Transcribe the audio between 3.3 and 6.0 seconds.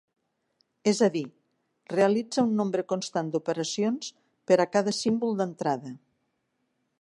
d'operacions per a cada símbol d'entrada.